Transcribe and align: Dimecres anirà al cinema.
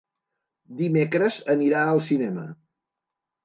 Dimecres 0.79 1.39
anirà 1.57 1.87
al 1.93 2.05
cinema. 2.11 2.51